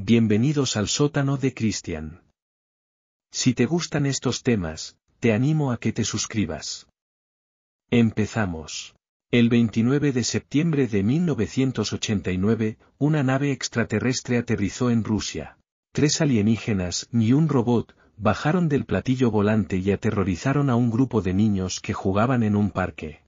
bienvenidos 0.00 0.76
al 0.76 0.86
sótano 0.86 1.38
de 1.38 1.52
Cristian. 1.52 2.22
Si 3.32 3.52
te 3.52 3.66
gustan 3.66 4.06
estos 4.06 4.44
temas, 4.44 4.96
te 5.18 5.32
animo 5.32 5.72
a 5.72 5.78
que 5.78 5.92
te 5.92 6.04
suscribas. 6.04 6.86
Empezamos. 7.90 8.94
El 9.32 9.48
29 9.48 10.12
de 10.12 10.22
septiembre 10.22 10.86
de 10.86 11.02
1989, 11.02 12.78
una 12.98 13.24
nave 13.24 13.50
extraterrestre 13.50 14.38
aterrizó 14.38 14.90
en 14.90 15.02
Rusia. 15.02 15.58
Tres 15.92 16.20
alienígenas 16.20 17.08
y 17.12 17.32
un 17.32 17.48
robot, 17.48 17.96
bajaron 18.16 18.68
del 18.68 18.84
platillo 18.84 19.32
volante 19.32 19.78
y 19.78 19.90
aterrorizaron 19.90 20.70
a 20.70 20.76
un 20.76 20.92
grupo 20.92 21.22
de 21.22 21.34
niños 21.34 21.80
que 21.80 21.92
jugaban 21.92 22.44
en 22.44 22.54
un 22.54 22.70
parque. 22.70 23.22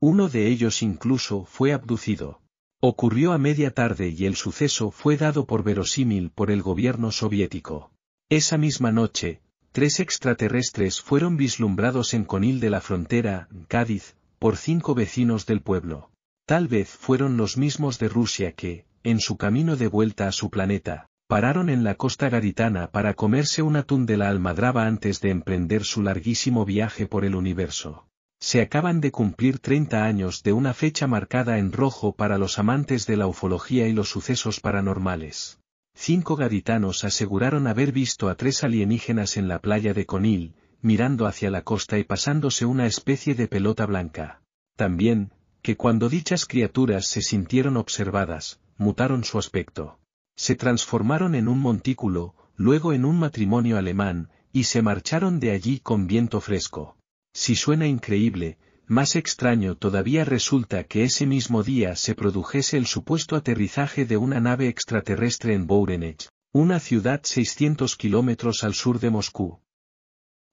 Uno 0.00 0.28
de 0.28 0.46
ellos 0.46 0.82
incluso 0.82 1.46
fue 1.46 1.72
abducido. 1.72 2.43
Ocurrió 2.86 3.32
a 3.32 3.38
media 3.38 3.70
tarde 3.70 4.10
y 4.10 4.26
el 4.26 4.36
suceso 4.36 4.90
fue 4.90 5.16
dado 5.16 5.46
por 5.46 5.64
verosímil 5.64 6.28
por 6.28 6.50
el 6.50 6.60
gobierno 6.60 7.12
soviético. 7.12 7.90
Esa 8.28 8.58
misma 8.58 8.92
noche, 8.92 9.40
tres 9.72 10.00
extraterrestres 10.00 11.00
fueron 11.00 11.38
vislumbrados 11.38 12.12
en 12.12 12.26
Conil 12.26 12.60
de 12.60 12.68
la 12.68 12.82
Frontera, 12.82 13.48
Cádiz, 13.68 14.16
por 14.38 14.58
cinco 14.58 14.94
vecinos 14.94 15.46
del 15.46 15.62
pueblo. 15.62 16.10
Tal 16.44 16.68
vez 16.68 16.90
fueron 16.90 17.38
los 17.38 17.56
mismos 17.56 17.98
de 17.98 18.10
Rusia 18.10 18.52
que, 18.52 18.84
en 19.02 19.18
su 19.18 19.38
camino 19.38 19.76
de 19.76 19.88
vuelta 19.88 20.28
a 20.28 20.32
su 20.32 20.50
planeta, 20.50 21.06
pararon 21.26 21.70
en 21.70 21.84
la 21.84 21.94
costa 21.94 22.28
garitana 22.28 22.90
para 22.90 23.14
comerse 23.14 23.62
un 23.62 23.76
atún 23.76 24.04
de 24.04 24.18
la 24.18 24.28
almadraba 24.28 24.86
antes 24.86 25.22
de 25.22 25.30
emprender 25.30 25.84
su 25.84 26.02
larguísimo 26.02 26.66
viaje 26.66 27.06
por 27.06 27.24
el 27.24 27.34
universo. 27.34 28.04
Se 28.46 28.60
acaban 28.60 29.00
de 29.00 29.10
cumplir 29.10 29.58
30 29.58 30.04
años 30.04 30.42
de 30.42 30.52
una 30.52 30.74
fecha 30.74 31.06
marcada 31.06 31.56
en 31.56 31.72
rojo 31.72 32.12
para 32.14 32.36
los 32.36 32.58
amantes 32.58 33.06
de 33.06 33.16
la 33.16 33.26
ufología 33.26 33.88
y 33.88 33.94
los 33.94 34.10
sucesos 34.10 34.60
paranormales. 34.60 35.60
Cinco 35.94 36.36
gaditanos 36.36 37.04
aseguraron 37.04 37.66
haber 37.66 37.90
visto 37.90 38.28
a 38.28 38.34
tres 38.34 38.62
alienígenas 38.62 39.38
en 39.38 39.48
la 39.48 39.60
playa 39.60 39.94
de 39.94 40.04
Conil, 40.04 40.56
mirando 40.82 41.26
hacia 41.26 41.50
la 41.50 41.62
costa 41.62 41.98
y 41.98 42.04
pasándose 42.04 42.66
una 42.66 42.84
especie 42.84 43.34
de 43.34 43.48
pelota 43.48 43.86
blanca. 43.86 44.42
También, 44.76 45.32
que 45.62 45.78
cuando 45.78 46.10
dichas 46.10 46.44
criaturas 46.44 47.06
se 47.06 47.22
sintieron 47.22 47.78
observadas, 47.78 48.60
mutaron 48.76 49.24
su 49.24 49.38
aspecto. 49.38 49.98
Se 50.36 50.54
transformaron 50.54 51.34
en 51.34 51.48
un 51.48 51.60
montículo, 51.60 52.34
luego 52.56 52.92
en 52.92 53.06
un 53.06 53.18
matrimonio 53.18 53.78
alemán, 53.78 54.28
y 54.52 54.64
se 54.64 54.82
marcharon 54.82 55.40
de 55.40 55.52
allí 55.52 55.80
con 55.80 56.06
viento 56.06 56.42
fresco. 56.42 56.98
Si 57.34 57.56
suena 57.56 57.86
increíble, 57.88 58.58
más 58.86 59.16
extraño 59.16 59.76
todavía 59.76 60.24
resulta 60.24 60.84
que 60.84 61.02
ese 61.02 61.26
mismo 61.26 61.64
día 61.64 61.96
se 61.96 62.14
produjese 62.14 62.76
el 62.76 62.86
supuesto 62.86 63.34
aterrizaje 63.34 64.06
de 64.06 64.16
una 64.16 64.40
nave 64.40 64.68
extraterrestre 64.68 65.54
en 65.54 65.66
Bourenech, 65.66 66.28
una 66.52 66.78
ciudad 66.78 67.20
600 67.24 67.96
kilómetros 67.96 68.62
al 68.62 68.74
sur 68.74 69.00
de 69.00 69.10
Moscú. 69.10 69.60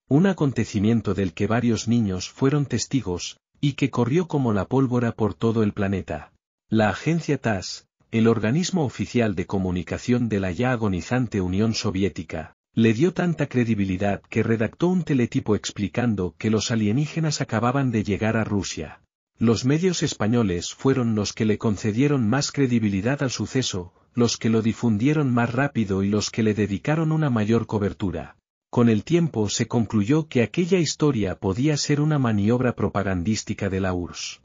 Un 0.07 0.25
acontecimiento 0.25 1.13
del 1.13 1.33
que 1.33 1.45
varios 1.45 1.88
niños 1.88 2.29
fueron 2.29 2.65
testigos, 2.65 3.38
y 3.59 3.73
que 3.73 3.91
corrió 3.91 4.27
como 4.27 4.51
la 4.51 4.66
pólvora 4.66 5.11
por 5.11 5.35
todo 5.35 5.61
el 5.61 5.73
planeta. 5.73 6.33
La 6.67 6.89
agencia 6.89 7.38
TAS, 7.38 7.88
el 8.09 8.27
organismo 8.27 8.83
oficial 8.83 9.35
de 9.35 9.45
comunicación 9.45 10.29
de 10.29 10.39
la 10.39 10.51
ya 10.51 10.71
agonizante 10.71 11.41
Unión 11.41 11.75
Soviética, 11.75 12.55
le 12.73 12.94
dio 12.94 13.14
tanta 13.14 13.47
credibilidad 13.47 14.22
que 14.30 14.44
redactó 14.44 14.88
un 14.88 15.03
teletipo 15.03 15.55
explicando 15.55 16.36
que 16.38 16.50
los 16.50 16.72
alienígenas 16.72 17.41
acababan 17.41 17.91
de 17.91 18.03
llegar 18.03 18.38
a 18.38 18.45
Rusia. 18.45 19.02
Los 19.38 19.66
medios 19.66 20.03
españoles 20.03 20.73
fueron 20.73 21.13
los 21.16 21.33
que 21.33 21.45
le 21.45 21.58
concedieron 21.58 22.30
más 22.30 22.52
credibilidad 22.52 23.22
al 23.23 23.31
suceso, 23.31 23.94
los 24.13 24.38
que 24.38 24.50
lo 24.50 24.61
difundieron 24.61 25.33
más 25.33 25.53
rápido 25.53 26.03
y 26.03 26.09
los 26.09 26.30
que 26.30 26.44
le 26.44 26.53
dedicaron 26.53 27.11
una 27.11 27.30
mayor 27.30 27.66
cobertura. 27.66 28.38
Con 28.69 28.88
el 28.88 29.03
tiempo 29.03 29.50
se 29.50 29.67
concluyó 29.67 30.30
que 30.30 30.41
aquella 30.41 30.80
historia 30.80 31.39
podía 31.39 31.75
ser 31.75 32.00
una 32.00 32.19
maniobra 32.19 32.75
propagandística 32.75 33.69
de 33.69 33.81
la 33.81 33.94
URSS. 33.94 34.41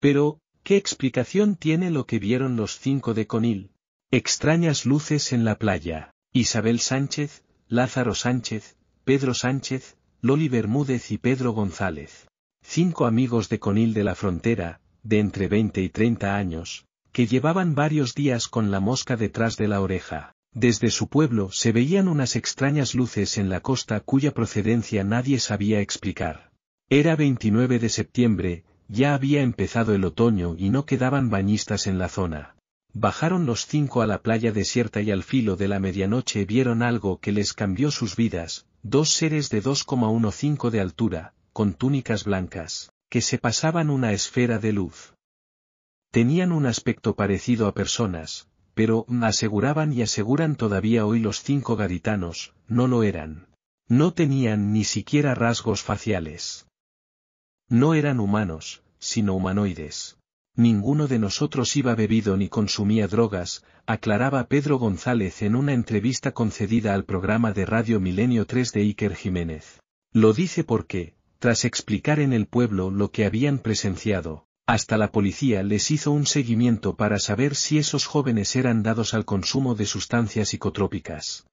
Pero, 0.00 0.40
¿qué 0.64 0.76
explicación 0.76 1.54
tiene 1.54 1.90
lo 1.90 2.06
que 2.06 2.18
vieron 2.18 2.56
los 2.56 2.80
cinco 2.80 3.14
de 3.14 3.28
Conil? 3.28 3.70
Extrañas 4.10 4.84
luces 4.84 5.32
en 5.32 5.44
la 5.44 5.58
playa. 5.58 6.10
Isabel 6.32 6.78
Sánchez, 6.78 7.42
Lázaro 7.66 8.14
Sánchez, 8.14 8.76
Pedro 9.02 9.34
Sánchez, 9.34 9.96
Loli 10.20 10.48
Bermúdez 10.48 11.10
y 11.10 11.18
Pedro 11.18 11.50
González. 11.50 12.28
Cinco 12.62 13.06
amigos 13.06 13.48
de 13.48 13.58
Conil 13.58 13.94
de 13.94 14.04
la 14.04 14.14
Frontera, 14.14 14.80
de 15.02 15.18
entre 15.18 15.48
20 15.48 15.82
y 15.82 15.88
30 15.88 16.36
años, 16.36 16.86
que 17.10 17.26
llevaban 17.26 17.74
varios 17.74 18.14
días 18.14 18.46
con 18.46 18.70
la 18.70 18.78
mosca 18.78 19.16
detrás 19.16 19.56
de 19.56 19.66
la 19.66 19.80
oreja. 19.80 20.36
Desde 20.52 20.92
su 20.92 21.08
pueblo 21.08 21.50
se 21.50 21.72
veían 21.72 22.06
unas 22.06 22.36
extrañas 22.36 22.94
luces 22.94 23.36
en 23.36 23.48
la 23.48 23.58
costa 23.58 23.98
cuya 23.98 24.30
procedencia 24.30 25.02
nadie 25.02 25.40
sabía 25.40 25.80
explicar. 25.80 26.52
Era 26.88 27.16
29 27.16 27.80
de 27.80 27.88
septiembre, 27.88 28.64
ya 28.86 29.14
había 29.14 29.42
empezado 29.42 29.96
el 29.96 30.04
otoño 30.04 30.54
y 30.56 30.70
no 30.70 30.86
quedaban 30.86 31.28
bañistas 31.28 31.88
en 31.88 31.98
la 31.98 32.08
zona. 32.08 32.54
Bajaron 32.92 33.46
los 33.46 33.66
cinco 33.66 34.02
a 34.02 34.06
la 34.06 34.22
playa 34.22 34.52
desierta 34.52 35.00
y 35.00 35.10
al 35.10 35.22
filo 35.22 35.56
de 35.56 35.68
la 35.68 35.78
medianoche 35.78 36.44
vieron 36.44 36.82
algo 36.82 37.20
que 37.20 37.32
les 37.32 37.52
cambió 37.52 37.90
sus 37.90 38.16
vidas, 38.16 38.66
dos 38.82 39.10
seres 39.10 39.48
de 39.50 39.62
2,15 39.62 40.70
de 40.70 40.80
altura, 40.80 41.34
con 41.52 41.74
túnicas 41.74 42.24
blancas, 42.24 42.92
que 43.08 43.20
se 43.20 43.38
pasaban 43.38 43.90
una 43.90 44.12
esfera 44.12 44.58
de 44.58 44.72
luz. 44.72 45.14
Tenían 46.10 46.50
un 46.50 46.66
aspecto 46.66 47.14
parecido 47.14 47.68
a 47.68 47.74
personas, 47.74 48.48
pero, 48.74 49.06
aseguraban 49.22 49.92
y 49.92 50.02
aseguran 50.02 50.56
todavía 50.56 51.06
hoy 51.06 51.20
los 51.20 51.42
cinco 51.42 51.76
gaditanos, 51.76 52.54
no 52.66 52.88
lo 52.88 53.02
eran. 53.02 53.46
No 53.88 54.12
tenían 54.14 54.72
ni 54.72 54.84
siquiera 54.84 55.34
rasgos 55.34 55.82
faciales. 55.82 56.66
No 57.68 57.94
eran 57.94 58.20
humanos, 58.20 58.82
sino 58.98 59.34
humanoides. 59.34 60.19
Ninguno 60.56 61.06
de 61.06 61.18
nosotros 61.18 61.76
iba 61.76 61.94
bebido 61.94 62.36
ni 62.36 62.48
consumía 62.48 63.06
drogas, 63.06 63.64
aclaraba 63.86 64.48
Pedro 64.48 64.78
González 64.78 65.42
en 65.42 65.54
una 65.54 65.72
entrevista 65.72 66.32
concedida 66.32 66.94
al 66.94 67.04
programa 67.04 67.52
de 67.52 67.66
Radio 67.66 68.00
Milenio 68.00 68.46
3 68.46 68.72
de 68.72 68.80
Iker 68.80 69.14
Jiménez. 69.14 69.80
Lo 70.12 70.32
dice 70.32 70.64
porque, 70.64 71.14
tras 71.38 71.64
explicar 71.64 72.20
en 72.20 72.32
el 72.32 72.46
pueblo 72.46 72.90
lo 72.90 73.10
que 73.12 73.24
habían 73.24 73.58
presenciado, 73.58 74.46
hasta 74.66 74.98
la 74.98 75.10
policía 75.10 75.62
les 75.62 75.90
hizo 75.90 76.12
un 76.12 76.26
seguimiento 76.26 76.96
para 76.96 77.18
saber 77.18 77.54
si 77.54 77.78
esos 77.78 78.06
jóvenes 78.06 78.54
eran 78.56 78.82
dados 78.82 79.14
al 79.14 79.24
consumo 79.24 79.74
de 79.74 79.86
sustancias 79.86 80.50
psicotrópicas. 80.50 81.46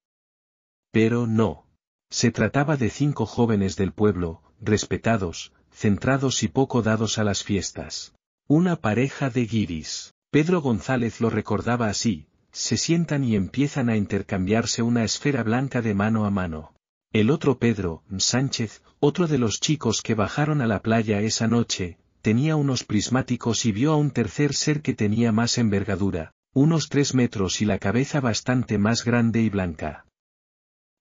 Pero 0.91 1.27
no. 1.27 1.65
Se 2.09 2.31
trataba 2.31 2.77
de 2.77 2.89
cinco 2.89 3.25
jóvenes 3.25 3.75
del 3.75 3.91
pueblo, 3.91 4.41
respetados, 4.59 5.51
centrados 5.71 6.43
y 6.43 6.47
poco 6.47 6.81
dados 6.81 7.17
a 7.17 7.23
las 7.23 7.43
fiestas. 7.43 8.13
Una 8.49 8.77
pareja 8.77 9.29
de 9.29 9.45
guiris. 9.45 10.13
Pedro 10.31 10.61
González 10.61 11.19
lo 11.19 11.29
recordaba 11.29 11.89
así, 11.89 12.27
se 12.53 12.77
sientan 12.77 13.25
y 13.25 13.35
empiezan 13.35 13.89
a 13.89 13.97
intercambiarse 13.97 14.81
una 14.83 15.03
esfera 15.03 15.43
blanca 15.43 15.81
de 15.81 15.93
mano 15.93 16.25
a 16.25 16.31
mano. 16.31 16.73
El 17.11 17.29
otro 17.29 17.59
Pedro, 17.59 18.03
Sánchez, 18.17 18.83
otro 19.01 19.27
de 19.27 19.37
los 19.37 19.59
chicos 19.59 20.01
que 20.01 20.15
bajaron 20.15 20.61
a 20.61 20.65
la 20.65 20.81
playa 20.81 21.19
esa 21.19 21.49
noche, 21.49 21.97
tenía 22.21 22.55
unos 22.55 22.85
prismáticos 22.85 23.65
y 23.65 23.73
vio 23.73 23.91
a 23.91 23.97
un 23.97 24.11
tercer 24.11 24.53
ser 24.53 24.81
que 24.81 24.93
tenía 24.93 25.33
más 25.33 25.57
envergadura, 25.57 26.31
unos 26.53 26.87
tres 26.87 27.13
metros 27.15 27.59
y 27.61 27.65
la 27.65 27.79
cabeza 27.79 28.21
bastante 28.21 28.77
más 28.77 29.03
grande 29.03 29.41
y 29.41 29.49
blanca. 29.49 30.05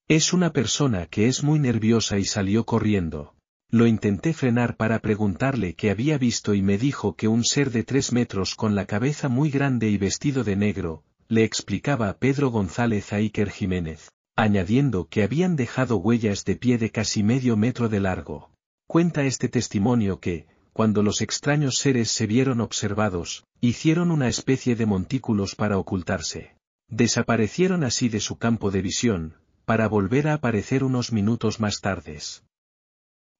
Es 0.08 0.32
una 0.32 0.52
persona 0.52 1.06
que 1.06 1.28
es 1.28 1.44
muy 1.44 1.60
nerviosa 1.60 2.18
y 2.18 2.24
salió 2.24 2.66
corriendo. 2.66 3.35
Lo 3.70 3.88
intenté 3.88 4.32
frenar 4.32 4.76
para 4.76 5.00
preguntarle 5.00 5.74
qué 5.74 5.90
había 5.90 6.18
visto 6.18 6.54
y 6.54 6.62
me 6.62 6.78
dijo 6.78 7.16
que 7.16 7.26
un 7.26 7.44
ser 7.44 7.72
de 7.72 7.82
tres 7.82 8.12
metros 8.12 8.54
con 8.54 8.76
la 8.76 8.86
cabeza 8.86 9.28
muy 9.28 9.50
grande 9.50 9.90
y 9.90 9.98
vestido 9.98 10.44
de 10.44 10.54
negro, 10.54 11.02
le 11.28 11.42
explicaba 11.42 12.08
a 12.08 12.18
Pedro 12.18 12.50
González 12.50 13.12
a 13.12 13.16
Iker 13.16 13.50
Jiménez, 13.50 14.12
añadiendo 14.36 15.08
que 15.08 15.24
habían 15.24 15.56
dejado 15.56 15.96
huellas 15.96 16.44
de 16.44 16.54
pie 16.54 16.78
de 16.78 16.90
casi 16.90 17.24
medio 17.24 17.56
metro 17.56 17.88
de 17.88 17.98
largo. 17.98 18.50
Cuenta 18.86 19.24
este 19.24 19.48
testimonio 19.48 20.20
que, 20.20 20.46
cuando 20.72 21.02
los 21.02 21.20
extraños 21.20 21.78
seres 21.78 22.10
se 22.10 22.28
vieron 22.28 22.60
observados, 22.60 23.44
hicieron 23.60 24.12
una 24.12 24.28
especie 24.28 24.76
de 24.76 24.86
montículos 24.86 25.56
para 25.56 25.76
ocultarse. 25.76 26.54
Desaparecieron 26.88 27.82
así 27.82 28.08
de 28.08 28.20
su 28.20 28.38
campo 28.38 28.70
de 28.70 28.82
visión, 28.82 29.34
para 29.64 29.88
volver 29.88 30.28
a 30.28 30.34
aparecer 30.34 30.84
unos 30.84 31.12
minutos 31.12 31.58
más 31.58 31.80
tardes 31.80 32.44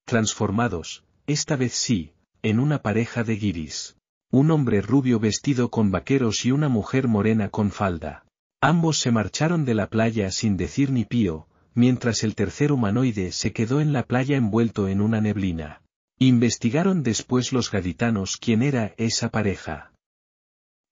transformados, 0.06 1.04
esta 1.26 1.56
vez 1.56 1.72
sí, 1.72 2.12
en 2.42 2.60
una 2.60 2.80
pareja 2.80 3.24
de 3.24 3.36
guiris. 3.36 3.96
Un 4.30 4.52
hombre 4.52 4.80
rubio 4.80 5.18
vestido 5.18 5.68
con 5.68 5.90
vaqueros 5.90 6.46
y 6.46 6.52
una 6.52 6.68
mujer 6.68 7.08
morena 7.08 7.48
con 7.48 7.72
falda. 7.72 8.24
Ambos 8.60 8.98
se 8.98 9.10
marcharon 9.10 9.64
de 9.64 9.74
la 9.74 9.88
playa 9.88 10.30
sin 10.30 10.56
decir 10.56 10.90
ni 10.90 11.04
pío, 11.04 11.48
mientras 11.74 12.22
el 12.22 12.36
tercer 12.36 12.72
humanoide 12.72 13.32
se 13.32 13.52
quedó 13.52 13.80
en 13.80 13.92
la 13.92 14.04
playa 14.04 14.36
envuelto 14.36 14.88
en 14.88 15.00
una 15.00 15.20
neblina. 15.20 15.82
Investigaron 16.18 17.02
después 17.02 17.52
los 17.52 17.70
gaditanos 17.70 18.36
quién 18.36 18.62
era 18.62 18.94
esa 18.96 19.28
pareja. 19.30 19.92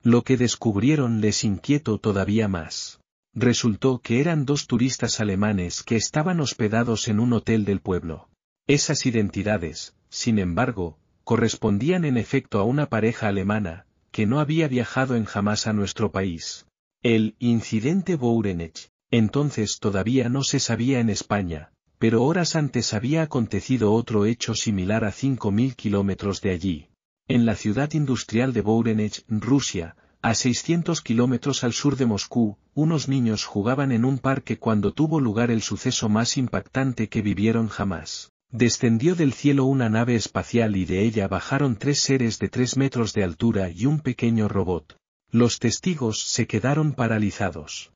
Lo 0.02 0.22
que 0.22 0.36
descubrieron 0.36 1.20
les 1.20 1.44
inquietó 1.44 1.98
todavía 1.98 2.48
más. 2.48 3.00
Resultó 3.32 4.00
que 4.00 4.20
eran 4.20 4.44
dos 4.44 4.66
turistas 4.66 5.20
alemanes 5.20 5.82
que 5.82 5.96
estaban 5.96 6.40
hospedados 6.40 7.08
en 7.08 7.20
un 7.20 7.32
hotel 7.32 7.64
del 7.64 7.80
pueblo. 7.80 8.28
Esas 8.66 9.04
identidades, 9.04 9.94
sin 10.08 10.38
embargo, 10.38 10.96
correspondían 11.22 12.06
en 12.06 12.16
efecto 12.16 12.58
a 12.58 12.64
una 12.64 12.88
pareja 12.88 13.28
alemana, 13.28 13.84
que 14.10 14.24
no 14.24 14.40
había 14.40 14.68
viajado 14.68 15.16
en 15.16 15.26
jamás 15.26 15.66
a 15.66 15.74
nuestro 15.74 16.12
país. 16.12 16.64
El 17.02 17.36
incidente 17.38 18.16
Bourenech, 18.16 18.88
entonces 19.10 19.80
todavía 19.80 20.30
no 20.30 20.42
se 20.42 20.60
sabía 20.60 21.00
en 21.00 21.10
España, 21.10 21.72
pero 21.98 22.22
horas 22.22 22.56
antes 22.56 22.94
había 22.94 23.20
acontecido 23.20 23.92
otro 23.92 24.24
hecho 24.24 24.54
similar 24.54 25.04
a 25.04 25.12
5.000 25.12 25.74
kilómetros 25.74 26.40
de 26.40 26.50
allí. 26.50 26.88
En 27.28 27.44
la 27.44 27.56
ciudad 27.56 27.92
industrial 27.92 28.54
de 28.54 28.62
Bourenech, 28.62 29.26
Rusia, 29.28 29.94
a 30.22 30.34
600 30.34 31.02
kilómetros 31.02 31.64
al 31.64 31.74
sur 31.74 31.96
de 31.96 32.06
Moscú, 32.06 32.56
unos 32.72 33.08
niños 33.08 33.44
jugaban 33.44 33.92
en 33.92 34.06
un 34.06 34.18
parque 34.18 34.58
cuando 34.58 34.94
tuvo 34.94 35.20
lugar 35.20 35.50
el 35.50 35.60
suceso 35.60 36.08
más 36.08 36.38
impactante 36.38 37.10
que 37.10 37.20
vivieron 37.20 37.68
jamás. 37.68 38.30
Descendió 38.50 39.14
del 39.14 39.32
cielo 39.32 39.64
una 39.64 39.88
nave 39.88 40.14
espacial 40.14 40.76
y 40.76 40.84
de 40.84 41.02
ella 41.02 41.28
bajaron 41.28 41.76
tres 41.76 42.00
seres 42.00 42.38
de 42.38 42.48
tres 42.48 42.76
metros 42.76 43.12
de 43.12 43.24
altura 43.24 43.70
y 43.70 43.86
un 43.86 44.00
pequeño 44.00 44.48
robot. 44.48 44.96
Los 45.30 45.58
testigos 45.58 46.22
se 46.22 46.46
quedaron 46.46 46.92
paralizados. 46.92 47.92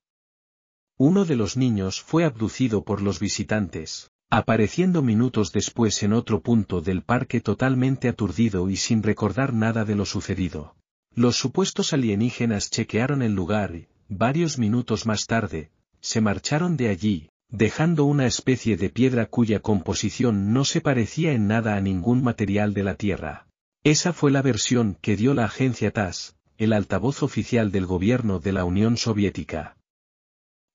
Uno 0.96 1.24
de 1.24 1.36
los 1.36 1.56
niños 1.56 2.02
fue 2.02 2.24
abducido 2.24 2.82
por 2.82 3.02
los 3.02 3.20
visitantes, 3.20 4.10
apareciendo 4.30 5.00
minutos 5.00 5.52
después 5.52 6.02
en 6.02 6.12
otro 6.12 6.42
punto 6.42 6.80
del 6.80 7.02
parque 7.02 7.40
totalmente 7.40 8.08
aturdido 8.08 8.68
y 8.68 8.76
sin 8.76 9.02
recordar 9.04 9.54
nada 9.54 9.84
de 9.84 9.94
lo 9.94 10.04
sucedido. 10.04 10.74
Los 11.14 11.36
supuestos 11.36 11.92
alienígenas 11.92 12.70
chequearon 12.70 13.22
el 13.22 13.34
lugar 13.34 13.74
y, 13.76 13.86
varios 14.08 14.58
minutos 14.58 15.06
más 15.06 15.26
tarde, 15.26 15.70
se 16.00 16.20
marcharon 16.20 16.76
de 16.76 16.88
allí, 16.88 17.30
dejando 17.50 18.04
una 18.04 18.26
especie 18.26 18.76
de 18.76 18.90
piedra 18.90 19.26
cuya 19.26 19.60
composición 19.60 20.52
no 20.52 20.64
se 20.64 20.80
parecía 20.80 21.32
en 21.32 21.46
nada 21.46 21.76
a 21.76 21.80
ningún 21.80 22.22
material 22.22 22.74
de 22.74 22.84
la 22.84 22.94
Tierra. 22.94 23.46
Esa 23.84 24.12
fue 24.12 24.30
la 24.30 24.42
versión 24.42 24.96
que 25.00 25.16
dio 25.16 25.34
la 25.34 25.44
agencia 25.44 25.90
TAS, 25.90 26.36
el 26.58 26.72
altavoz 26.72 27.22
oficial 27.22 27.70
del 27.72 27.86
gobierno 27.86 28.38
de 28.38 28.52
la 28.52 28.64
Unión 28.64 28.96
Soviética. 28.96 29.76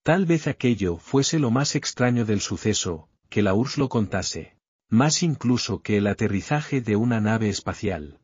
Tal 0.02 0.26
vez 0.26 0.46
aquello 0.46 0.96
fuese 0.96 1.38
lo 1.38 1.50
más 1.50 1.76
extraño 1.76 2.24
del 2.24 2.40
suceso, 2.40 3.08
que 3.28 3.42
la 3.42 3.54
URSS 3.54 3.78
lo 3.78 3.88
contase. 3.88 4.56
Más 4.90 5.22
incluso 5.22 5.80
que 5.80 5.96
el 5.96 6.06
aterrizaje 6.06 6.80
de 6.80 6.96
una 6.96 7.20
nave 7.20 7.48
espacial. 7.48 8.20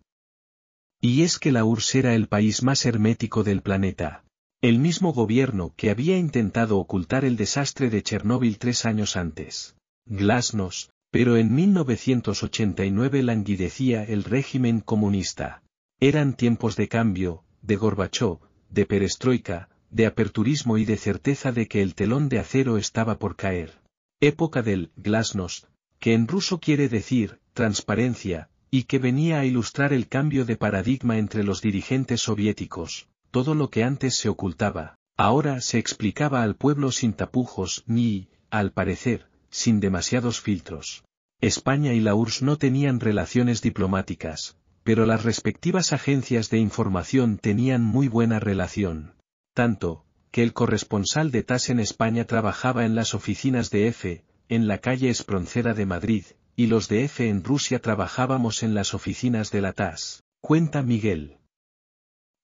Y 1.00 1.22
es 1.22 1.38
que 1.38 1.52
la 1.52 1.64
URSS 1.64 1.94
era 1.94 2.14
el 2.14 2.28
país 2.28 2.62
más 2.62 2.84
hermético 2.84 3.42
del 3.42 3.62
planeta. 3.62 4.24
El 4.62 4.78
mismo 4.78 5.14
gobierno 5.14 5.72
que 5.74 5.88
había 5.88 6.18
intentado 6.18 6.76
ocultar 6.76 7.24
el 7.24 7.38
desastre 7.38 7.88
de 7.88 8.02
Chernóbil 8.02 8.58
tres 8.58 8.84
años 8.84 9.16
antes. 9.16 9.74
Glasnost, 10.04 10.90
pero 11.10 11.38
en 11.38 11.54
1989 11.54 13.22
languidecía 13.22 14.04
el 14.04 14.22
régimen 14.22 14.80
comunista. 14.80 15.62
Eran 15.98 16.36
tiempos 16.36 16.76
de 16.76 16.88
cambio, 16.88 17.42
de 17.62 17.76
Gorbachov, 17.76 18.40
de 18.68 18.84
perestroika, 18.84 19.70
de 19.88 20.04
aperturismo 20.04 20.76
y 20.76 20.84
de 20.84 20.98
certeza 20.98 21.52
de 21.52 21.66
que 21.66 21.80
el 21.80 21.94
telón 21.94 22.28
de 22.28 22.40
acero 22.40 22.76
estaba 22.76 23.18
por 23.18 23.36
caer. 23.36 23.80
Época 24.20 24.60
del 24.60 24.90
glasnost, 24.94 25.68
que 25.98 26.12
en 26.12 26.28
ruso 26.28 26.60
quiere 26.60 26.90
decir, 26.90 27.40
transparencia, 27.54 28.50
y 28.70 28.82
que 28.82 28.98
venía 28.98 29.40
a 29.40 29.46
ilustrar 29.46 29.94
el 29.94 30.06
cambio 30.06 30.44
de 30.44 30.56
paradigma 30.56 31.16
entre 31.16 31.44
los 31.44 31.62
dirigentes 31.62 32.20
soviéticos, 32.20 33.08
todo 33.30 33.54
lo 33.54 33.70
que 33.70 33.84
antes 33.84 34.16
se 34.16 34.28
ocultaba, 34.28 34.96
ahora 35.16 35.60
se 35.60 35.78
explicaba 35.78 36.42
al 36.42 36.56
pueblo 36.56 36.92
sin 36.92 37.12
tapujos 37.12 37.84
ni, 37.86 38.28
al 38.50 38.72
parecer, 38.72 39.28
sin 39.50 39.80
demasiados 39.80 40.40
filtros. 40.40 41.04
España 41.40 41.92
y 41.92 42.00
la 42.00 42.14
URSS 42.14 42.42
no 42.42 42.56
tenían 42.58 43.00
relaciones 43.00 43.62
diplomáticas, 43.62 44.56
pero 44.82 45.06
las 45.06 45.24
respectivas 45.24 45.92
agencias 45.92 46.50
de 46.50 46.58
información 46.58 47.38
tenían 47.38 47.82
muy 47.82 48.08
buena 48.08 48.40
relación 48.40 49.14
tanto, 49.54 50.06
que 50.30 50.42
el 50.42 50.52
corresponsal 50.52 51.30
de 51.30 51.42
TAS 51.42 51.68
en 51.68 51.80
España 51.80 52.24
trabajaba 52.24 52.86
en 52.86 52.94
las 52.94 53.14
oficinas 53.14 53.70
de 53.70 53.88
EFE, 53.88 54.24
en 54.48 54.68
la 54.68 54.78
calle 54.78 55.10
Espronceda 55.10 55.74
de 55.74 55.86
Madrid, 55.86 56.24
y 56.56 56.66
los 56.68 56.88
de 56.88 57.04
EFE 57.04 57.28
en 57.28 57.44
Rusia 57.44 57.80
trabajábamos 57.80 58.62
en 58.62 58.74
las 58.74 58.94
oficinas 58.94 59.50
de 59.50 59.60
la 59.60 59.72
TAS, 59.72 60.22
cuenta 60.40 60.82
Miguel. 60.82 61.39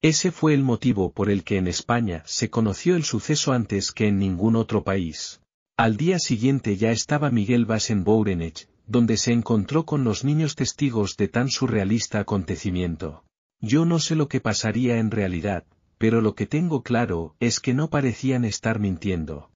Ese 0.07 0.31
fue 0.31 0.55
el 0.55 0.63
motivo 0.63 1.11
por 1.11 1.31
el 1.31 1.43
que 1.43 1.57
en 1.57 1.67
España 1.67 2.23
se 2.27 2.49
conoció 2.49 2.95
el 2.95 3.03
suceso 3.03 3.51
antes 3.53 3.91
que 3.91 4.07
en 4.07 4.21
ningún 4.21 4.55
otro 4.55 4.85
país. 4.85 5.41
Al 5.77 5.97
día 5.97 6.21
siguiente 6.21 6.77
ya 6.77 6.93
estaba 6.93 7.33
Miguel 7.33 7.65
Vas 7.67 7.91
en 7.91 8.05
donde 8.87 9.17
se 9.17 9.33
encontró 9.33 9.85
con 9.85 10.05
los 10.05 10.23
niños 10.23 10.55
testigos 10.55 11.17
de 11.17 11.27
tan 11.27 11.49
surrealista 11.51 12.21
acontecimiento. 12.21 13.25
Yo 13.61 13.85
no 13.85 13.99
sé 13.99 14.15
lo 14.15 14.29
que 14.29 14.41
pasaría 14.41 14.99
en 14.99 15.11
realidad, 15.11 15.65
pero 15.99 16.21
lo 16.21 16.37
que 16.37 16.47
tengo 16.47 16.85
claro 16.85 17.35
es 17.41 17.59
que 17.59 17.75
no 17.75 17.91
parecían 17.91 18.45
estar 18.45 18.79
mintiendo. 18.79 19.51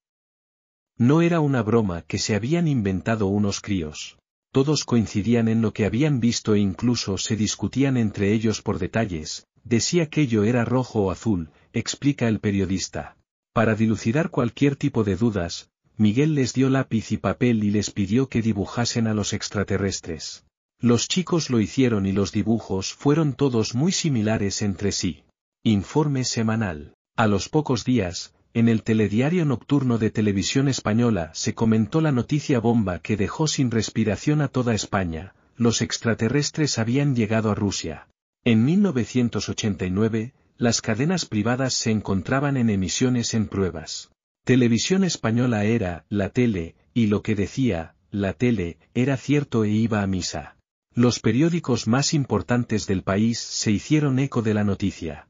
No 0.98 1.22
era 1.22 1.38
una 1.38 1.62
broma 1.62 2.02
que 2.02 2.18
se 2.18 2.34
habían 2.34 2.66
inventado 2.66 3.28
unos 3.28 3.60
críos. 3.60 4.18
Todos 4.50 4.84
coincidían 4.84 5.46
en 5.46 5.62
lo 5.62 5.72
que 5.72 5.86
habían 5.86 6.18
visto 6.18 6.56
e 6.56 6.58
incluso 6.58 7.18
se 7.18 7.36
discutían 7.36 7.96
entre 7.96 8.32
ellos 8.32 8.62
por 8.62 8.80
detalles, 8.80 9.46
de 9.64 9.80
si 9.80 10.00
aquello 10.00 10.44
era 10.44 10.64
rojo 10.64 11.02
o 11.02 11.10
azul, 11.10 11.50
explica 11.72 12.28
el 12.28 12.40
periodista. 12.40 13.16
Para 13.52 13.74
dilucidar 13.74 14.30
cualquier 14.30 14.76
tipo 14.76 15.04
de 15.04 15.16
dudas, 15.16 15.70
Miguel 15.96 16.34
les 16.34 16.54
dio 16.54 16.70
lápiz 16.70 17.12
y 17.12 17.18
papel 17.18 17.62
y 17.62 17.70
les 17.70 17.90
pidió 17.90 18.28
que 18.28 18.42
dibujasen 18.42 19.06
a 19.06 19.14
los 19.14 19.32
extraterrestres. 19.32 20.44
Los 20.78 21.08
chicos 21.08 21.50
lo 21.50 21.60
hicieron 21.60 22.06
y 22.06 22.12
los 22.12 22.32
dibujos 22.32 22.94
fueron 22.94 23.34
todos 23.34 23.74
muy 23.74 23.92
similares 23.92 24.62
entre 24.62 24.92
sí. 24.92 25.24
Informe 25.62 26.24
semanal. 26.24 26.94
A 27.16 27.26
los 27.26 27.50
pocos 27.50 27.84
días, 27.84 28.32
en 28.54 28.68
el 28.68 28.82
telediario 28.82 29.44
nocturno 29.44 29.98
de 29.98 30.10
televisión 30.10 30.68
española 30.68 31.30
se 31.34 31.54
comentó 31.54 32.00
la 32.00 32.12
noticia 32.12 32.60
bomba 32.60 32.98
que 33.00 33.16
dejó 33.16 33.46
sin 33.46 33.70
respiración 33.70 34.40
a 34.40 34.48
toda 34.48 34.74
España, 34.74 35.34
los 35.56 35.82
extraterrestres 35.82 36.78
habían 36.78 37.14
llegado 37.14 37.50
a 37.50 37.54
Rusia. 37.54 38.08
En 38.44 38.64
1989, 38.64 40.32
las 40.56 40.80
cadenas 40.80 41.26
privadas 41.26 41.74
se 41.74 41.90
encontraban 41.90 42.56
en 42.56 42.70
emisiones 42.70 43.34
en 43.34 43.46
pruebas. 43.46 44.10
Televisión 44.44 45.04
española 45.04 45.64
era, 45.64 46.06
la 46.08 46.30
tele, 46.30 46.74
y 46.94 47.08
lo 47.08 47.22
que 47.22 47.34
decía, 47.34 47.94
la 48.10 48.32
tele, 48.32 48.78
era 48.94 49.18
cierto 49.18 49.64
e 49.64 49.70
iba 49.70 50.02
a 50.02 50.06
misa. 50.06 50.56
Los 50.94 51.20
periódicos 51.20 51.86
más 51.86 52.14
importantes 52.14 52.86
del 52.86 53.02
país 53.02 53.38
se 53.38 53.70
hicieron 53.70 54.18
eco 54.18 54.40
de 54.40 54.54
la 54.54 54.64
noticia. 54.64 55.28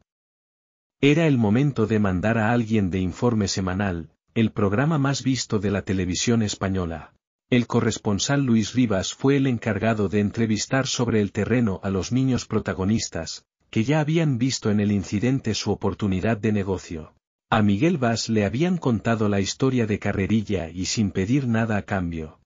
Era 1.00 1.26
el 1.26 1.37
momento 1.37 1.87
de 1.87 1.99
mandar 1.99 2.38
a 2.38 2.52
alguien 2.52 2.90
de 2.90 3.00
informe 3.00 3.49
semanal, 3.49 4.11
el 4.35 4.52
programa 4.52 4.99
más 4.99 5.25
visto 5.25 5.59
de 5.59 5.73
la 5.73 5.83
televisión 5.83 6.43
española. 6.43 7.12
El 7.50 7.66
corresponsal 7.66 8.45
Luis 8.45 8.75
Rivas 8.75 9.12
fue 9.12 9.37
el 9.37 9.49
encargado 9.49 10.09
de 10.09 10.21
entrevistar 10.21 10.87
sobre 10.87 11.21
el 11.21 11.33
terreno 11.33 11.80
a 11.83 11.90
los 11.90 12.12
niños 12.12 12.47
protagonistas, 12.47 13.45
que 13.71 13.83
ya 13.83 13.99
habían 13.99 14.38
visto 14.38 14.71
en 14.71 14.78
el 14.78 14.92
incidente 14.92 15.54
su 15.54 15.73
oportunidad 15.73 16.37
de 16.37 16.52
negocio. 16.52 17.12
A 17.50 17.62
Miguel 17.62 17.99
Vaz 17.99 18.28
le 18.28 18.45
habían 18.45 18.78
contado 18.78 19.28
la 19.28 19.40
historia 19.40 19.88
de 19.88 19.99
carrerilla 19.99 20.71
y 20.71 20.85
sin 20.85 21.11
pedir 21.11 21.49
nada 21.49 21.76
a 21.76 21.83
cambio. 21.83 22.38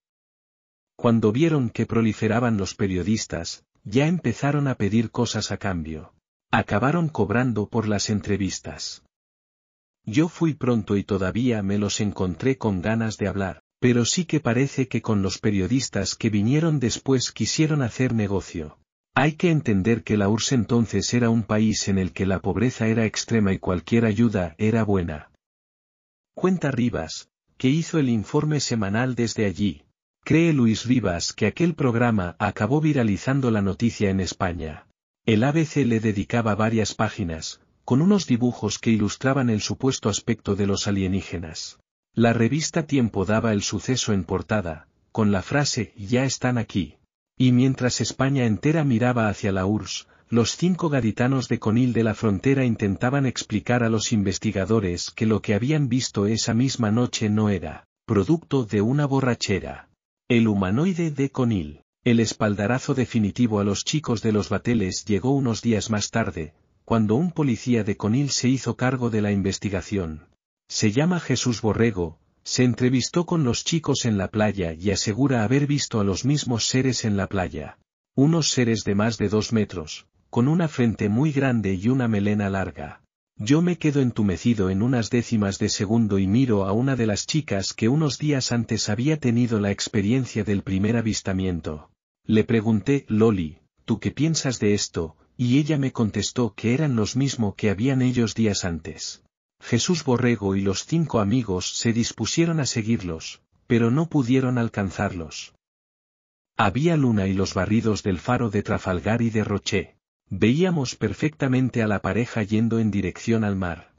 Cuando 0.96 1.32
vieron 1.32 1.68
que 1.68 1.84
proliferaban 1.84 2.56
los 2.56 2.74
periodistas, 2.74 3.66
ya 3.84 4.06
empezaron 4.06 4.68
a 4.68 4.76
pedir 4.76 5.10
cosas 5.10 5.52
a 5.52 5.58
cambio. 5.58 6.14
Acabaron 6.50 7.10
cobrando 7.10 7.68
por 7.68 7.88
las 7.88 8.08
entrevistas. 8.08 9.02
Yo 10.06 10.28
fui 10.28 10.54
pronto 10.54 10.96
y 10.96 11.04
todavía 11.04 11.62
me 11.62 11.76
los 11.76 12.00
encontré 12.00 12.56
con 12.56 12.80
ganas 12.80 13.18
de 13.18 13.28
hablar, 13.28 13.63
pero 13.84 14.06
sí 14.06 14.24
que 14.24 14.40
parece 14.40 14.88
que 14.88 15.02
con 15.02 15.20
los 15.20 15.36
periodistas 15.38 16.14
que 16.14 16.30
vinieron 16.30 16.80
después 16.80 17.32
quisieron 17.32 17.82
hacer 17.82 18.14
negocio. 18.14 18.78
Hay 19.14 19.32
que 19.34 19.50
entender 19.50 20.04
que 20.04 20.16
la 20.16 20.30
URSS 20.30 20.52
entonces 20.52 21.12
era 21.12 21.28
un 21.28 21.42
país 21.42 21.86
en 21.88 21.98
el 21.98 22.12
que 22.12 22.24
la 22.24 22.40
pobreza 22.40 22.86
era 22.86 23.04
extrema 23.04 23.52
y 23.52 23.58
cualquier 23.58 24.06
ayuda 24.06 24.54
era 24.56 24.84
buena. 24.84 25.30
Cuenta 26.32 26.70
Rivas, 26.70 27.28
que 27.58 27.68
hizo 27.68 27.98
el 27.98 28.08
informe 28.08 28.60
semanal 28.60 29.16
desde 29.16 29.44
allí. 29.44 29.82
Cree 30.24 30.54
Luis 30.54 30.86
Rivas 30.86 31.34
que 31.34 31.44
aquel 31.44 31.74
programa 31.74 32.36
acabó 32.38 32.80
viralizando 32.80 33.50
la 33.50 33.60
noticia 33.60 34.08
en 34.08 34.20
España. 34.20 34.86
El 35.26 35.44
ABC 35.44 35.84
le 35.84 36.00
dedicaba 36.00 36.54
varias 36.54 36.94
páginas, 36.94 37.60
con 37.84 38.00
unos 38.00 38.26
dibujos 38.26 38.78
que 38.78 38.88
ilustraban 38.88 39.50
el 39.50 39.60
supuesto 39.60 40.08
aspecto 40.08 40.56
de 40.56 40.66
los 40.66 40.88
alienígenas. 40.88 41.78
La 42.16 42.32
revista 42.32 42.86
Tiempo 42.86 43.24
daba 43.24 43.52
el 43.52 43.62
suceso 43.62 44.12
en 44.12 44.22
portada, 44.22 44.86
con 45.10 45.32
la 45.32 45.42
frase 45.42 45.92
Ya 45.96 46.24
están 46.24 46.58
aquí. 46.58 46.94
Y 47.36 47.50
mientras 47.50 48.00
España 48.00 48.46
entera 48.46 48.84
miraba 48.84 49.28
hacia 49.28 49.50
la 49.50 49.66
URSS, 49.66 50.06
los 50.28 50.56
cinco 50.56 50.90
gaditanos 50.90 51.48
de 51.48 51.58
Conil 51.58 51.92
de 51.92 52.04
la 52.04 52.14
frontera 52.14 52.64
intentaban 52.64 53.26
explicar 53.26 53.82
a 53.82 53.88
los 53.88 54.12
investigadores 54.12 55.10
que 55.10 55.26
lo 55.26 55.42
que 55.42 55.54
habían 55.54 55.88
visto 55.88 56.26
esa 56.26 56.54
misma 56.54 56.92
noche 56.92 57.28
no 57.30 57.48
era 57.48 57.88
producto 58.06 58.64
de 58.64 58.80
una 58.80 59.06
borrachera. 59.06 59.88
El 60.28 60.46
humanoide 60.46 61.10
de 61.10 61.30
Conil. 61.30 61.80
El 62.04 62.20
espaldarazo 62.20 62.94
definitivo 62.94 63.58
a 63.58 63.64
los 63.64 63.82
chicos 63.82 64.22
de 64.22 64.30
los 64.30 64.50
bateles 64.50 65.04
llegó 65.04 65.32
unos 65.32 65.62
días 65.62 65.90
más 65.90 66.10
tarde, 66.10 66.54
cuando 66.84 67.16
un 67.16 67.32
policía 67.32 67.82
de 67.82 67.96
Conil 67.96 68.30
se 68.30 68.48
hizo 68.48 68.76
cargo 68.76 69.10
de 69.10 69.20
la 69.20 69.32
investigación. 69.32 70.28
Se 70.74 70.90
llama 70.90 71.20
Jesús 71.20 71.62
Borrego, 71.62 72.18
se 72.42 72.64
entrevistó 72.64 73.26
con 73.26 73.44
los 73.44 73.62
chicos 73.62 74.06
en 74.06 74.18
la 74.18 74.26
playa 74.26 74.72
y 74.72 74.90
asegura 74.90 75.44
haber 75.44 75.68
visto 75.68 76.00
a 76.00 76.04
los 76.04 76.24
mismos 76.24 76.66
seres 76.66 77.04
en 77.04 77.16
la 77.16 77.28
playa. 77.28 77.78
Unos 78.16 78.48
seres 78.48 78.82
de 78.82 78.96
más 78.96 79.16
de 79.16 79.28
dos 79.28 79.52
metros, 79.52 80.08
con 80.30 80.48
una 80.48 80.66
frente 80.66 81.08
muy 81.08 81.30
grande 81.30 81.74
y 81.74 81.90
una 81.90 82.08
melena 82.08 82.50
larga. 82.50 83.04
Yo 83.36 83.62
me 83.62 83.78
quedo 83.78 84.00
entumecido 84.00 84.68
en 84.68 84.82
unas 84.82 85.10
décimas 85.10 85.60
de 85.60 85.68
segundo 85.68 86.18
y 86.18 86.26
miro 86.26 86.64
a 86.64 86.72
una 86.72 86.96
de 86.96 87.06
las 87.06 87.24
chicas 87.24 87.72
que 87.72 87.88
unos 87.88 88.18
días 88.18 88.50
antes 88.50 88.88
había 88.88 89.20
tenido 89.20 89.60
la 89.60 89.70
experiencia 89.70 90.42
del 90.42 90.64
primer 90.64 90.96
avistamiento. 90.96 91.88
Le 92.26 92.42
pregunté, 92.42 93.06
Loli, 93.06 93.58
¿tú 93.84 94.00
qué 94.00 94.10
piensas 94.10 94.58
de 94.58 94.74
esto? 94.74 95.16
Y 95.36 95.58
ella 95.58 95.78
me 95.78 95.92
contestó 95.92 96.52
que 96.56 96.74
eran 96.74 96.96
los 96.96 97.14
mismo 97.14 97.54
que 97.54 97.70
habían 97.70 98.02
ellos 98.02 98.34
días 98.34 98.64
antes. 98.64 99.20
Jesús 99.64 100.04
Borrego 100.04 100.56
y 100.56 100.60
los 100.60 100.84
cinco 100.84 101.20
amigos 101.20 101.78
se 101.78 101.94
dispusieron 101.94 102.60
a 102.60 102.66
seguirlos, 102.66 103.40
pero 103.66 103.90
no 103.90 104.10
pudieron 104.10 104.58
alcanzarlos. 104.58 105.54
Había 106.58 106.98
luna 106.98 107.28
y 107.28 107.32
los 107.32 107.54
barridos 107.54 108.02
del 108.02 108.18
faro 108.18 108.50
de 108.50 108.62
Trafalgar 108.62 109.22
y 109.22 109.30
de 109.30 109.42
Roche. 109.42 109.96
Veíamos 110.28 110.96
perfectamente 110.96 111.82
a 111.82 111.86
la 111.86 112.02
pareja 112.02 112.42
yendo 112.42 112.78
en 112.78 112.90
dirección 112.90 113.42
al 113.42 113.56
mar. 113.56 113.94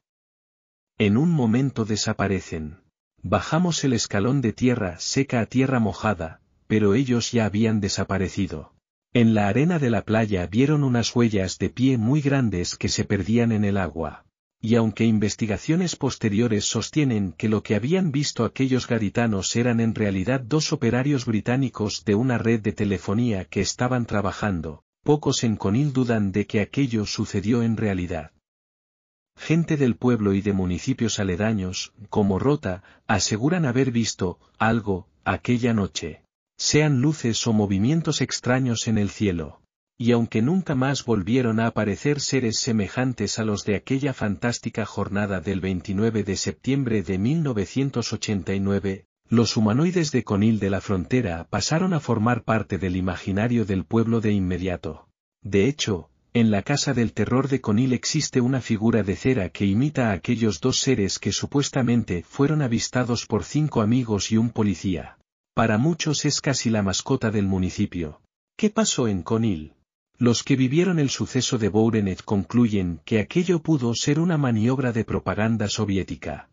En 1.00 1.18
un 1.18 1.32
momento 1.32 1.84
desaparecen. 1.84 2.78
Bajamos 3.24 3.84
el 3.84 3.94
escalón 3.94 4.42
de 4.42 4.54
tierra 4.54 5.00
seca 5.00 5.40
a 5.40 5.48
tierra 5.48 5.80
mojada, 5.80 6.42
pero 6.68 6.94
ellos 6.94 7.32
ya 7.32 7.46
habían 7.46 7.80
desaparecido. 7.80 8.76
En 9.14 9.34
la 9.34 9.48
arena 9.48 9.80
de 9.80 9.90
la 9.90 10.04
playa 10.04 10.46
vieron 10.46 10.84
unas 10.84 11.16
huellas 11.16 11.58
de 11.58 11.72
pie 11.72 11.98
muy 11.98 12.22
grandes 12.22 12.76
que 12.76 12.88
se 12.88 13.04
perdían 13.04 13.52
en 13.52 13.66
el 13.66 13.78
agua. 13.78 14.26
Y 14.62 14.76
aunque 14.76 15.06
investigaciones 15.06 15.96
posteriores 15.96 16.66
sostienen 16.66 17.34
que 17.34 17.50
lo 17.50 17.62
que 17.62 17.76
habían 17.76 18.12
visto 18.12 18.46
aquellos 18.46 18.88
gaditanos 18.88 19.56
eran 19.56 19.80
en 19.80 19.94
realidad 19.94 20.40
dos 20.40 20.74
operarios 20.74 21.26
británicos 21.26 22.04
de 22.06 22.16
una 22.16 22.38
red 22.38 22.62
de 22.62 22.74
telefonía 22.74 23.46
que 23.46 23.62
estaban 23.62 24.06
trabajando, 24.06 24.84
Pocos 25.06 25.44
en 25.44 25.56
Conil 25.56 25.94
dudan 25.94 26.32
de 26.32 26.48
que 26.48 26.62
aquello 26.62 27.06
sucedió 27.06 27.62
en 27.62 27.78
realidad. 27.78 28.32
Gente 29.38 29.78
del 29.78 29.98
pueblo 29.98 30.34
y 30.34 30.42
de 30.42 30.52
municipios 30.52 31.20
aledaños, 31.20 31.94
como 32.10 32.40
Rota, 32.40 32.82
aseguran 33.06 33.66
haber 33.66 33.92
visto, 33.92 34.40
algo, 34.58 35.08
aquella 35.24 35.76
noche. 35.76 36.24
Sean 36.58 37.02
luces 37.02 37.46
o 37.46 37.54
movimientos 37.54 38.20
extraños 38.22 38.88
en 38.88 38.98
el 38.98 39.12
cielo. 39.12 39.62
Y 39.98 40.12
aunque 40.12 40.42
nunca 40.42 40.76
más 40.76 41.06
volvieron 41.06 41.60
a 41.60 41.68
aparecer 41.68 42.20
seres 42.20 42.60
semejantes 42.60 43.40
a 43.40 43.46
los 43.46 43.64
de 43.64 43.76
aquella 43.76 44.14
fantástica 44.14 44.86
jornada 44.86 45.40
del 45.40 45.62
29 45.62 46.24
de 46.24 46.36
septiembre 46.36 47.02
de 47.02 47.18
1989, 47.18 49.06
los 49.30 49.56
humanoides 49.56 50.12
de 50.12 50.24
Conil 50.24 50.60
de 50.60 50.70
la 50.70 50.82
frontera 50.82 51.48
pasaron 51.50 51.94
a 51.94 52.00
formar 52.00 52.44
parte 52.44 52.78
del 52.78 52.98
imaginario 52.98 53.66
del 53.66 53.86
pueblo 53.86 54.20
de 54.20 54.34
inmediato. 54.34 55.08
De 55.42 55.68
hecho, 55.68 56.10
en 56.34 56.52
la 56.52 56.64
casa 56.64 56.94
del 56.94 57.14
terror 57.14 57.48
de 57.48 57.62
Conil 57.62 57.94
existe 57.94 58.42
una 58.42 58.60
figura 58.60 59.04
de 59.04 59.16
cera 59.16 59.48
que 59.48 59.66
imita 59.66 60.10
a 60.10 60.12
aquellos 60.12 60.60
dos 60.60 60.82
seres 60.82 61.20
que 61.20 61.32
supuestamente 61.32 62.24
fueron 62.28 62.62
avistados 62.62 63.26
por 63.26 63.46
cinco 63.46 63.82
amigos 63.82 64.34
y 64.34 64.36
un 64.36 64.50
policía. 64.50 65.18
Para 65.54 65.78
muchos 65.78 66.26
es 66.26 66.42
casi 66.42 66.70
la 66.70 66.84
mascota 66.84 67.32
del 67.32 67.46
municipio. 67.46 68.20
¿Qué 68.58 68.70
pasó 68.70 69.08
en 69.08 69.24
Conil? 69.24 69.75
Los 70.18 70.44
que 70.44 70.56
vivieron 70.56 71.00
el 71.00 71.10
suceso 71.10 71.58
de 71.58 71.68
Bourenet 71.68 72.24
concluyen 72.24 73.02
que 73.04 73.20
aquello 73.20 73.62
pudo 73.62 73.94
ser 73.94 74.20
una 74.20 74.38
maniobra 74.38 74.94
de 74.94 75.04
propaganda 75.04 75.68
soviética. 75.68 76.50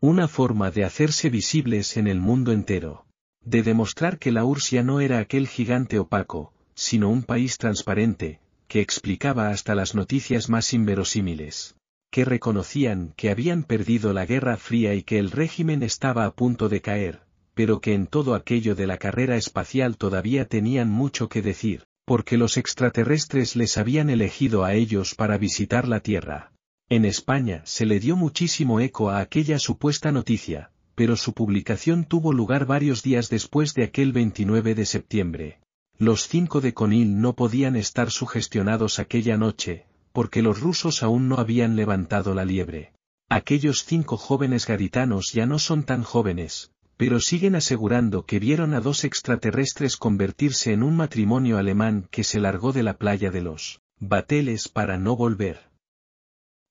Una 0.00 0.28
forma 0.28 0.70
de 0.70 0.84
hacerse 0.84 1.28
visibles 1.28 1.96
en 1.96 2.06
el 2.06 2.20
mundo 2.20 2.52
entero. 2.52 3.04
De 3.44 3.64
demostrar 3.64 4.20
que 4.20 4.30
la 4.30 4.44
Ursia 4.44 4.84
no 4.84 5.00
era 5.00 5.18
aquel 5.18 5.48
gigante 5.48 5.98
opaco, 5.98 6.52
sino 6.74 7.08
un 7.10 7.24
país 7.24 7.58
transparente, 7.58 8.40
que 8.68 8.80
explicaba 8.80 9.48
hasta 9.48 9.74
las 9.74 9.96
noticias 9.96 10.48
más 10.48 10.72
inverosímiles. 10.72 11.74
Que 12.12 12.24
reconocían 12.24 13.12
que 13.16 13.30
habían 13.30 13.64
perdido 13.64 14.12
la 14.12 14.24
Guerra 14.24 14.56
Fría 14.56 14.94
y 14.94 15.02
que 15.02 15.18
el 15.18 15.32
régimen 15.32 15.82
estaba 15.82 16.26
a 16.26 16.34
punto 16.34 16.68
de 16.68 16.80
caer, 16.80 17.22
pero 17.54 17.80
que 17.80 17.94
en 17.94 18.06
todo 18.06 18.36
aquello 18.36 18.76
de 18.76 18.86
la 18.86 18.98
carrera 18.98 19.36
espacial 19.36 19.96
todavía 19.96 20.46
tenían 20.46 20.88
mucho 20.88 21.28
que 21.28 21.42
decir, 21.42 21.84
porque 22.04 22.36
los 22.36 22.56
extraterrestres 22.56 23.56
les 23.56 23.78
habían 23.78 24.10
elegido 24.10 24.64
a 24.64 24.74
ellos 24.74 25.14
para 25.14 25.38
visitar 25.38 25.86
la 25.86 26.00
Tierra. 26.00 26.52
En 26.88 27.04
España 27.04 27.62
se 27.64 27.86
le 27.86 28.00
dio 28.00 28.16
muchísimo 28.16 28.80
eco 28.80 29.10
a 29.10 29.20
aquella 29.20 29.58
supuesta 29.58 30.12
noticia, 30.12 30.70
pero 30.94 31.16
su 31.16 31.32
publicación 31.32 32.04
tuvo 32.04 32.32
lugar 32.32 32.66
varios 32.66 33.02
días 33.02 33.30
después 33.30 33.74
de 33.74 33.84
aquel 33.84 34.12
29 34.12 34.74
de 34.74 34.86
septiembre. 34.86 35.60
Los 35.96 36.26
cinco 36.26 36.60
de 36.60 36.74
Conil 36.74 37.20
no 37.20 37.34
podían 37.34 37.76
estar 37.76 38.10
sugestionados 38.10 38.98
aquella 38.98 39.36
noche, 39.36 39.86
porque 40.12 40.42
los 40.42 40.60
rusos 40.60 41.02
aún 41.02 41.28
no 41.28 41.36
habían 41.36 41.76
levantado 41.76 42.34
la 42.34 42.44
liebre. 42.44 42.92
Aquellos 43.28 43.84
cinco 43.84 44.16
jóvenes 44.16 44.66
gaditanos 44.66 45.32
ya 45.32 45.46
no 45.46 45.58
son 45.58 45.84
tan 45.84 46.02
jóvenes, 46.02 46.71
pero 47.02 47.18
siguen 47.18 47.56
asegurando 47.56 48.26
que 48.26 48.38
vieron 48.38 48.74
a 48.74 48.80
dos 48.80 49.02
extraterrestres 49.02 49.96
convertirse 49.96 50.72
en 50.72 50.84
un 50.84 50.94
matrimonio 50.94 51.58
alemán 51.58 52.06
que 52.12 52.22
se 52.22 52.38
largó 52.38 52.72
de 52.72 52.84
la 52.84 52.96
playa 52.96 53.32
de 53.32 53.42
los 53.42 53.80
bateles 53.98 54.68
para 54.68 54.98
no 54.98 55.16
volver. 55.16 55.68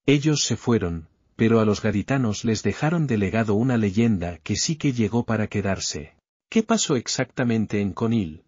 Ellos 0.06 0.44
se 0.44 0.56
fueron, 0.56 1.10
pero 1.36 1.60
a 1.60 1.66
los 1.66 1.82
gaditanos 1.82 2.46
les 2.46 2.64
dejaron 2.64 3.08
delegado 3.08 3.56
una 3.56 3.76
leyenda 3.76 4.38
que 4.38 4.56
sí 4.56 4.78
que 4.78 4.94
llegó 4.94 5.26
para 5.26 5.48
quedarse. 5.48 6.16
¿Qué 6.50 6.64
pasó 6.64 6.96
exactamente 6.96 7.82
en 7.82 7.92
Conil? 7.92 8.46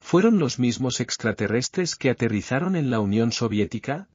¿Fueron 0.00 0.38
los 0.38 0.58
mismos 0.58 1.00
extraterrestres 1.00 1.94
que 1.94 2.08
aterrizaron 2.08 2.74
en 2.74 2.88
la 2.88 3.00
Unión 3.00 3.32
Soviética? 3.32 4.08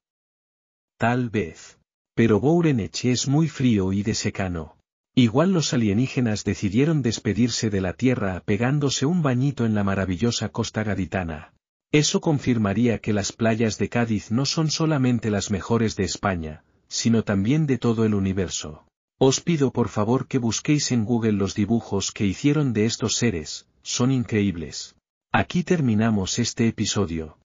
Tal 0.97 1.29
vez. 1.29 1.77
Pero 2.15 2.39
Bourenech 2.39 3.05
es 3.05 3.27
muy 3.27 3.49
frío 3.49 3.93
y 3.93 4.01
de 4.01 4.15
secano. 4.15 4.75
Igual 5.17 5.53
los 5.53 5.73
alienígenas 5.73 6.43
decidieron 6.43 7.01
despedirse 7.01 7.69
de 7.69 7.79
la 7.79 7.93
Tierra 7.93 8.43
pegándose 8.45 9.05
un 9.05 9.21
bañito 9.21 9.65
en 9.65 9.73
la 9.73 9.85
maravillosa 9.85 10.49
costa 10.49 10.83
gaditana. 10.83 11.53
Eso 11.93 12.19
confirmaría 12.19 12.99
que 12.99 13.13
las 13.13 13.31
playas 13.31 13.77
de 13.77 13.87
Cádiz 13.87 14.29
no 14.29 14.45
son 14.45 14.69
solamente 14.69 15.31
las 15.31 15.51
mejores 15.51 15.95
de 15.95 16.03
España, 16.03 16.65
sino 16.89 17.23
también 17.23 17.65
de 17.65 17.77
todo 17.77 18.03
el 18.03 18.13
universo. 18.13 18.85
Os 19.17 19.39
pido 19.39 19.71
por 19.71 19.87
favor 19.87 20.27
que 20.27 20.37
busquéis 20.37 20.91
en 20.91 21.05
Google 21.05 21.31
los 21.31 21.55
dibujos 21.55 22.11
que 22.11 22.25
hicieron 22.25 22.73
de 22.73 22.85
estos 22.85 23.15
seres, 23.15 23.67
son 23.81 24.11
increíbles. 24.11 24.95
Aquí 25.31 25.63
terminamos 25.63 26.39
este 26.39 26.67
episodio. 26.67 27.37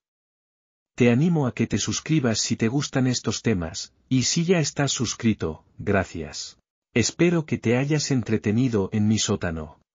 Te 0.96 1.12
animo 1.12 1.46
a 1.46 1.54
que 1.54 1.68
te 1.68 1.78
suscribas 1.78 2.40
si 2.40 2.56
te 2.56 2.66
gustan 2.66 3.06
estos 3.06 3.42
temas, 3.42 3.92
y 4.08 4.24
si 4.24 4.44
ya 4.44 4.58
estás 4.58 4.90
suscrito, 4.90 5.64
gracias. 5.78 6.59
Espero 6.92 7.46
que 7.46 7.56
te 7.56 7.76
hayas 7.76 8.10
entretenido 8.10 8.90
en 8.92 9.06
mi 9.06 9.20
sótano. 9.20 9.79